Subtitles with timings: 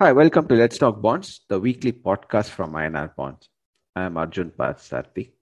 [0.00, 3.48] Hi, welcome to Let's Talk Bonds, the weekly podcast from INR Bonds.
[3.96, 5.32] I'm Arjun Parthasarathy.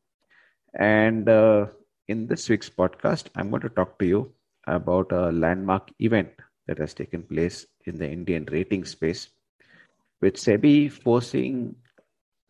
[0.73, 1.67] And uh,
[2.09, 4.33] in this week's podcast, I'm going to talk to you
[4.67, 6.31] about a landmark event
[6.67, 9.29] that has taken place in the Indian rating space,
[10.23, 11.77] with SEBI forcing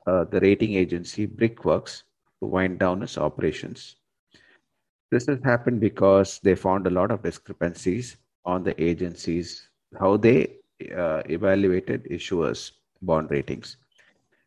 [0.07, 2.05] uh, the rating agency Brickworks
[2.41, 3.97] to wind down its operations.
[5.11, 9.69] This has happened because they found a lot of discrepancies on the agencies,
[9.99, 10.59] how they
[10.97, 13.77] uh, evaluated issuers' bond ratings.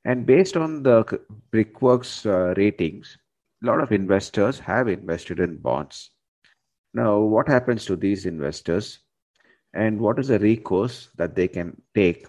[0.05, 1.19] And based on the
[1.51, 3.17] Brickworks uh, ratings,
[3.63, 6.11] a lot of investors have invested in bonds.
[6.93, 8.99] Now, what happens to these investors,
[9.73, 12.25] and what is the recourse that they can take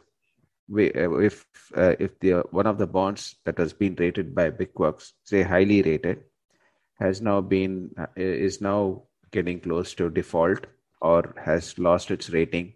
[0.72, 1.46] uh, if
[1.76, 5.82] uh, if the one of the bonds that has been rated by Brickworks, say highly
[5.82, 6.22] rated,
[7.00, 10.66] has now been uh, is now getting close to default
[11.00, 12.74] or has lost its rating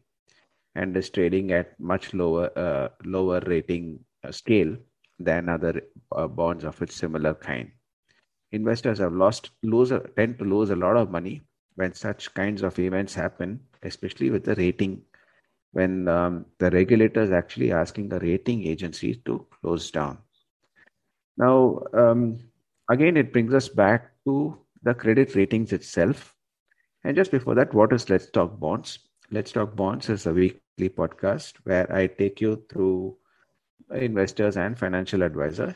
[0.74, 4.76] and is trading at much lower uh, lower rating uh, scale
[5.18, 7.70] than other uh, bonds of its similar kind.
[8.52, 11.42] Investors have lost lose tend to lose a lot of money
[11.76, 15.02] when such kinds of events happen, especially with the rating
[15.74, 20.18] when um, the regulator is actually asking the rating agencies to close down.
[21.36, 22.38] Now, um,
[22.88, 26.32] again, it brings us back to the credit ratings itself.
[27.02, 29.00] And just before that, what is Let's Talk Bonds?
[29.32, 33.16] Let's Talk Bonds is a weekly podcast where I take you through
[33.92, 35.74] investors and financial advisors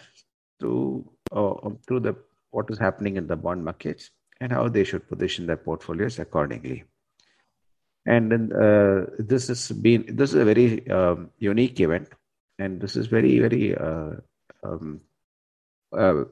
[0.59, 2.17] through uh, through the
[2.51, 6.85] what is happening in the bond markets and how they should position their portfolios accordingly.
[8.07, 12.09] And uh, this has been this is a very um, unique event,
[12.59, 14.13] and this is very very uh,
[14.65, 15.01] um,
[15.97, 16.25] uh,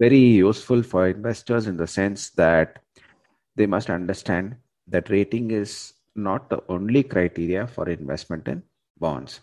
[0.00, 2.80] very useful for investors in the sense that
[3.54, 4.56] they must understand
[4.88, 8.62] that rating is not the only criteria for investment in
[8.98, 9.40] bonds.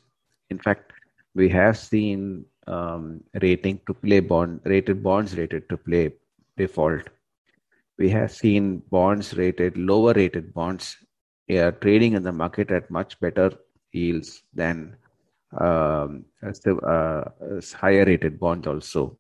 [0.50, 0.94] In fact,
[1.36, 6.14] we have seen um, rating to play bond rated bonds rated to play
[6.58, 7.10] default.
[7.98, 10.98] We have seen bonds rated lower rated bonds
[11.50, 13.52] uh, trading in the market at much better
[13.92, 14.96] yields than
[15.60, 17.24] um, uh,
[17.76, 19.18] higher rated bonds also.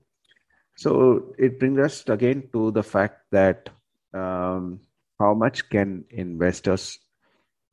[0.78, 3.69] So it brings us again to the fact that
[4.13, 4.79] um,
[5.19, 7.00] how much can investors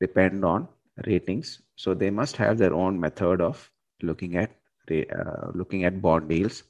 [0.01, 0.69] depend on
[1.07, 1.61] ratings.
[1.77, 3.71] So they must have their own method of
[4.03, 4.51] looking at
[4.91, 6.62] uh, looking at bond deals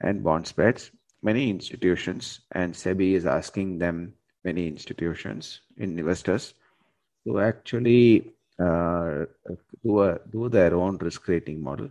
[0.00, 0.90] and bond spreads.
[1.22, 4.14] Many institutions and SEBI is asking them
[4.44, 6.54] many institutions investors
[7.26, 9.24] to actually uh,
[9.82, 11.90] do a, do their own risk rating model.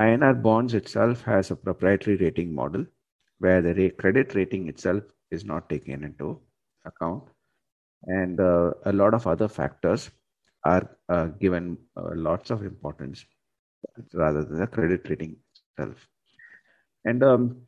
[0.00, 2.86] INR bonds itself has a proprietary rating model
[3.40, 6.40] where the credit rating itself is not taken into
[6.84, 7.24] account
[8.06, 10.10] and uh, a lot of other factors
[10.64, 13.24] are uh, given uh, lots of importance
[14.12, 15.36] rather than the credit rating
[15.76, 16.08] itself.
[17.04, 17.62] And um,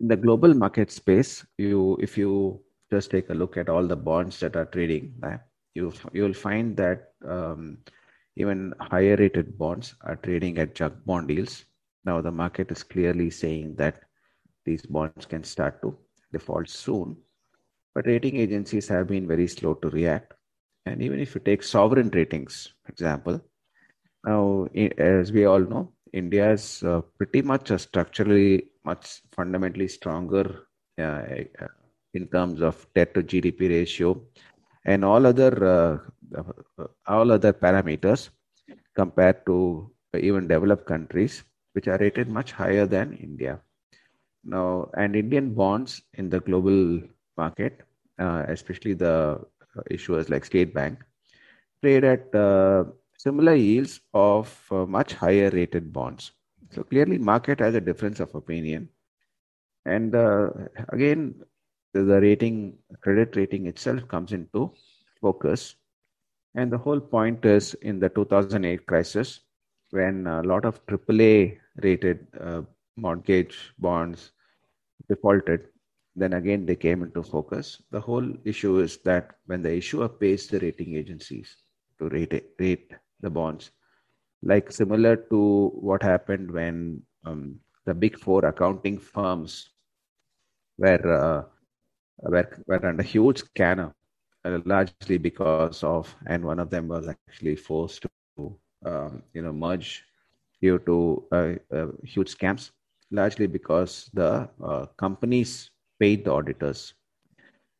[0.00, 3.96] in the global market space, you if you just take a look at all the
[3.96, 5.14] bonds that are trading,
[5.74, 7.78] you you will find that um,
[8.36, 11.64] even higher rated bonds are trading at junk bond yields.
[12.04, 14.02] Now the market is clearly saying that
[14.64, 15.96] these bonds can start to
[16.32, 17.16] default soon
[17.94, 20.34] but rating agencies have been very slow to react.
[20.86, 23.40] And even if you take sovereign ratings, example,
[24.24, 24.66] now
[24.98, 30.66] as we all know, India is uh, pretty much a structurally much fundamentally stronger
[30.98, 31.22] uh,
[31.62, 31.68] uh
[32.14, 34.20] in terms of debt to GDP ratio
[34.84, 38.30] and all other uh, uh, all other parameters
[38.94, 43.60] compared to even developed countries, which are rated much higher than India.
[44.44, 47.00] Now, and Indian bonds in the global
[47.36, 47.80] market,
[48.18, 49.40] uh, especially the
[49.76, 50.98] uh, issuers like State Bank,
[51.82, 52.84] trade at uh,
[53.16, 56.32] similar yields of uh, much higher rated bonds.
[56.72, 58.88] So clearly, market has a difference of opinion,
[59.84, 60.50] and uh,
[60.88, 61.34] again,
[61.94, 64.72] the rating, credit rating itself comes into
[65.20, 65.76] focus.
[66.54, 69.40] And the whole point is in the 2008 crisis,
[69.90, 72.62] when a lot of AAA rated uh,
[72.96, 74.32] mortgage bonds
[75.08, 75.68] defaulted,
[76.14, 77.82] then again they came into focus.
[77.90, 81.56] The whole issue is that when the issuer pays the rating agencies
[81.98, 83.70] to rate rate the bonds,
[84.42, 89.70] like similar to what happened when um, the big four accounting firms
[90.78, 91.42] were uh,
[92.18, 93.94] were, were under huge scanner,
[94.44, 98.06] uh, largely because of, and one of them was actually forced
[98.36, 100.04] to um, you know merge
[100.60, 102.70] due to uh, uh huge scams,
[103.10, 105.70] largely because the uh, companies
[106.02, 106.94] paid the auditors,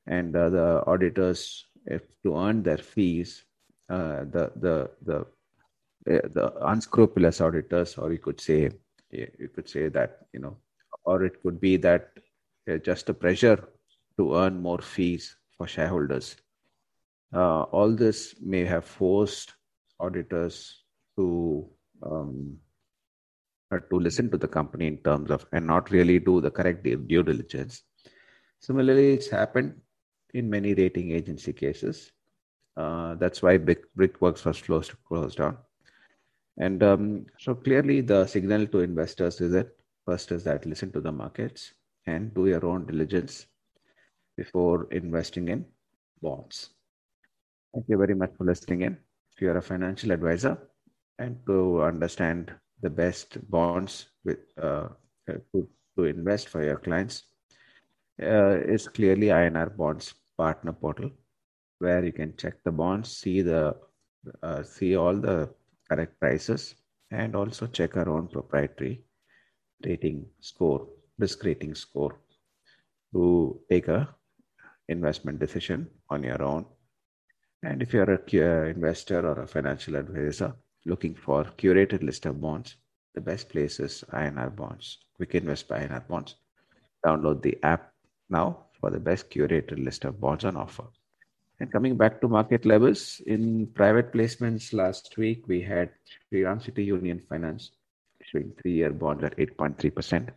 [0.06, 3.44] and uh, the auditors, if to earn their fees,
[3.88, 4.76] uh, the the
[5.10, 5.24] the
[6.06, 8.70] the unscrupulous auditors, or you could say,
[9.10, 10.56] you could say that you know,
[11.04, 12.10] or it could be that
[12.70, 13.58] uh, just a pressure
[14.18, 16.36] to earn more fees for shareholders.
[17.34, 19.54] Uh, all this may have forced
[20.00, 20.84] auditors
[21.16, 21.66] to
[22.02, 22.56] um,
[23.72, 26.84] uh, to listen to the company in terms of and not really do the correct
[26.84, 27.82] due diligence.
[28.62, 29.74] Similarly, it's happened
[30.34, 32.12] in many rating agency cases.
[32.76, 35.58] Uh, that's why Big Brickworks was closed closed down.
[36.58, 39.68] And um, so clearly, the signal to investors is that
[40.06, 41.72] first is that listen to the markets
[42.06, 43.46] and do your own diligence
[44.36, 45.64] before investing in
[46.20, 46.70] bonds.
[47.74, 48.96] Thank you very much for listening in.
[49.34, 50.56] If you are a financial advisor
[51.18, 54.88] and to understand the best bonds with uh,
[55.26, 57.24] to, to invest for your clients
[58.22, 61.10] uh, is clearly INR Bonds Partner Portal,
[61.78, 63.76] where you can check the bonds, see the
[64.42, 65.50] uh, see all the
[65.90, 66.74] correct prices,
[67.10, 69.04] and also check our own proprietary
[69.84, 70.86] rating score,
[71.18, 72.14] risk rating score,
[73.12, 74.08] to take a
[74.88, 76.64] investment decision on your own.
[77.62, 80.54] And if you're a investor or a financial advisor,
[80.84, 82.76] looking for curated list of bonds,
[83.14, 86.36] the best place is INR Bonds, Quick Invest by INR Bonds.
[87.04, 87.91] Download the app
[88.32, 90.84] now for the best curated list of bonds on offer.
[91.60, 96.84] And coming back to market levels, in private placements last week, we had Shriram City
[96.84, 97.70] Union Finance
[98.20, 100.30] issuing three-year bonds at 8.3%.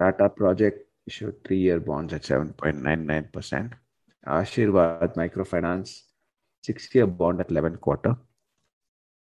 [0.00, 3.72] Tata Project issued three-year bonds at 7.99%.
[4.26, 6.02] Asirvad Microfinance,
[6.62, 8.16] six-year bond at 11 quarter.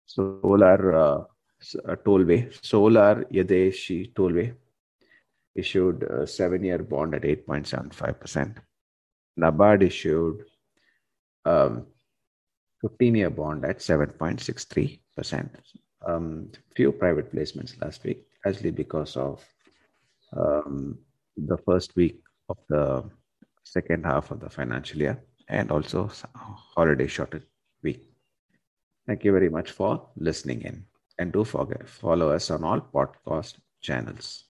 [0.06, 1.23] Solar uh,
[1.88, 4.53] uh, Tollway, Solapur Yedeshi Tollway
[5.56, 8.57] issued a seven-year bond at 8.75%.
[9.39, 10.45] NABARD issued
[11.45, 11.86] um,
[12.83, 15.50] 15-year bond at 7.63%.
[16.06, 19.44] Um, few private placements last week, actually because of
[20.36, 20.98] um,
[21.38, 23.04] the first week of the
[23.63, 27.45] second half of the financial year and also holiday shortened
[27.83, 28.01] week.
[29.06, 30.86] Thank you very much for listening in.
[31.19, 34.45] And do forget, follow us on all podcast channels.